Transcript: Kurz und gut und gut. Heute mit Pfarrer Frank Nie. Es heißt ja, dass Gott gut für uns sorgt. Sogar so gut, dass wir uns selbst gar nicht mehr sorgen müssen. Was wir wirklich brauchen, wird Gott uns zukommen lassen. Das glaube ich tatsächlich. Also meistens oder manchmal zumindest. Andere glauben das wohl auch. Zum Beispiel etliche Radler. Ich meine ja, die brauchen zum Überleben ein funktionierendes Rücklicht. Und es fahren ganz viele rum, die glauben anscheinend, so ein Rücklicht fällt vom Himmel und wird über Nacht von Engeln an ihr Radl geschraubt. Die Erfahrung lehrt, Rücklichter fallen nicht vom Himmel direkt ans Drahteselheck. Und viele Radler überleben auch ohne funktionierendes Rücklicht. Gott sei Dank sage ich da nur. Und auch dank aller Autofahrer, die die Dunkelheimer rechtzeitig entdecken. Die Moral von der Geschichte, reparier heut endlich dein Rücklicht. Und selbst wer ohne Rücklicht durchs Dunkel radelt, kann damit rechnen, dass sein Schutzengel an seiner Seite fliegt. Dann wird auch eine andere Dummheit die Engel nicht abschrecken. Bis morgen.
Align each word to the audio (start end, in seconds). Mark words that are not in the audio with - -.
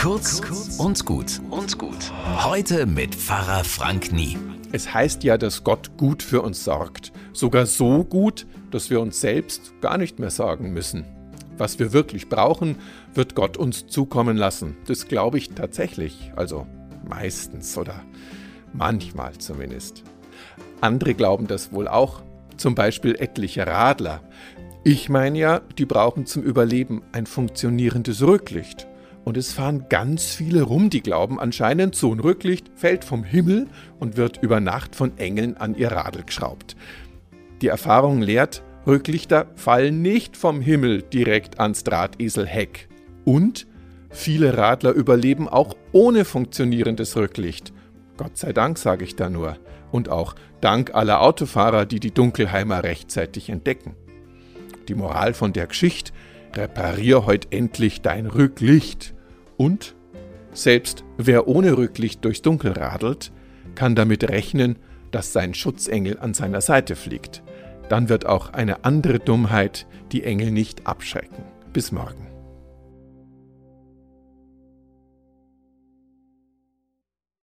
Kurz 0.00 0.40
und 0.78 1.04
gut 1.04 1.42
und 1.50 1.76
gut. 1.76 2.10
Heute 2.42 2.86
mit 2.86 3.14
Pfarrer 3.14 3.64
Frank 3.64 4.12
Nie. 4.12 4.38
Es 4.72 4.94
heißt 4.94 5.24
ja, 5.24 5.36
dass 5.36 5.62
Gott 5.62 5.98
gut 5.98 6.22
für 6.22 6.40
uns 6.40 6.64
sorgt. 6.64 7.12
Sogar 7.34 7.66
so 7.66 8.02
gut, 8.02 8.46
dass 8.70 8.88
wir 8.88 8.98
uns 9.02 9.20
selbst 9.20 9.74
gar 9.82 9.98
nicht 9.98 10.18
mehr 10.18 10.30
sorgen 10.30 10.72
müssen. 10.72 11.04
Was 11.58 11.78
wir 11.78 11.92
wirklich 11.92 12.30
brauchen, 12.30 12.76
wird 13.12 13.34
Gott 13.34 13.58
uns 13.58 13.88
zukommen 13.88 14.38
lassen. 14.38 14.78
Das 14.86 15.06
glaube 15.06 15.36
ich 15.36 15.50
tatsächlich. 15.50 16.32
Also 16.34 16.66
meistens 17.06 17.76
oder 17.76 18.02
manchmal 18.72 19.34
zumindest. 19.36 20.02
Andere 20.80 21.12
glauben 21.12 21.46
das 21.46 21.74
wohl 21.74 21.88
auch. 21.88 22.22
Zum 22.56 22.74
Beispiel 22.74 23.16
etliche 23.16 23.66
Radler. 23.66 24.22
Ich 24.82 25.10
meine 25.10 25.38
ja, 25.38 25.60
die 25.76 25.84
brauchen 25.84 26.24
zum 26.24 26.42
Überleben 26.42 27.02
ein 27.12 27.26
funktionierendes 27.26 28.22
Rücklicht. 28.22 28.86
Und 29.24 29.36
es 29.36 29.52
fahren 29.52 29.86
ganz 29.88 30.34
viele 30.34 30.62
rum, 30.62 30.90
die 30.90 31.02
glauben 31.02 31.38
anscheinend, 31.38 31.94
so 31.94 32.12
ein 32.12 32.20
Rücklicht 32.20 32.70
fällt 32.74 33.04
vom 33.04 33.22
Himmel 33.22 33.68
und 33.98 34.16
wird 34.16 34.42
über 34.42 34.60
Nacht 34.60 34.96
von 34.96 35.18
Engeln 35.18 35.56
an 35.56 35.74
ihr 35.74 35.92
Radl 35.92 36.22
geschraubt. 36.24 36.74
Die 37.60 37.68
Erfahrung 37.68 38.22
lehrt, 38.22 38.62
Rücklichter 38.86 39.46
fallen 39.56 40.00
nicht 40.00 40.36
vom 40.36 40.60
Himmel 40.60 41.02
direkt 41.02 41.60
ans 41.60 41.84
Drahteselheck. 41.84 42.88
Und 43.24 43.66
viele 44.08 44.56
Radler 44.56 44.92
überleben 44.92 45.48
auch 45.48 45.76
ohne 45.92 46.24
funktionierendes 46.24 47.16
Rücklicht. 47.16 47.72
Gott 48.16 48.38
sei 48.38 48.52
Dank 48.52 48.78
sage 48.78 49.04
ich 49.04 49.16
da 49.16 49.28
nur. 49.28 49.58
Und 49.92 50.08
auch 50.08 50.34
dank 50.60 50.94
aller 50.94 51.20
Autofahrer, 51.20 51.84
die 51.84 52.00
die 52.00 52.12
Dunkelheimer 52.12 52.82
rechtzeitig 52.82 53.50
entdecken. 53.50 53.96
Die 54.88 54.94
Moral 54.94 55.34
von 55.34 55.52
der 55.52 55.66
Geschichte, 55.66 56.12
reparier 56.54 57.26
heut 57.26 57.48
endlich 57.52 58.00
dein 58.00 58.26
Rücklicht. 58.26 59.14
Und 59.60 59.94
selbst 60.54 61.04
wer 61.18 61.46
ohne 61.46 61.76
Rücklicht 61.76 62.24
durchs 62.24 62.40
Dunkel 62.40 62.72
radelt, 62.72 63.30
kann 63.74 63.94
damit 63.94 64.24
rechnen, 64.24 64.76
dass 65.10 65.34
sein 65.34 65.52
Schutzengel 65.52 66.18
an 66.18 66.32
seiner 66.32 66.62
Seite 66.62 66.96
fliegt. 66.96 67.42
Dann 67.90 68.08
wird 68.08 68.24
auch 68.24 68.54
eine 68.54 68.86
andere 68.86 69.18
Dummheit 69.18 69.86
die 70.12 70.24
Engel 70.24 70.50
nicht 70.50 70.86
abschrecken. 70.86 71.44
Bis 71.74 71.92
morgen. 71.92 72.29